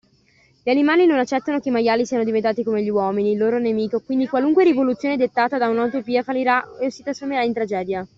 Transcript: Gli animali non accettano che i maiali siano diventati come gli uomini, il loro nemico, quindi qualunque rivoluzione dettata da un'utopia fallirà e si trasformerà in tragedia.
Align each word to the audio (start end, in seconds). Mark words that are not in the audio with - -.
Gli 0.63 0.69
animali 0.71 1.05
non 1.05 1.19
accettano 1.19 1.59
che 1.59 1.69
i 1.69 1.71
maiali 1.71 2.07
siano 2.07 2.23
diventati 2.23 2.63
come 2.63 2.81
gli 2.81 2.89
uomini, 2.89 3.33
il 3.33 3.37
loro 3.37 3.59
nemico, 3.59 3.99
quindi 4.01 4.27
qualunque 4.27 4.63
rivoluzione 4.63 5.15
dettata 5.15 5.59
da 5.59 5.67
un'utopia 5.67 6.23
fallirà 6.23 6.77
e 6.79 6.89
si 6.89 7.03
trasformerà 7.03 7.43
in 7.43 7.53
tragedia. 7.53 8.07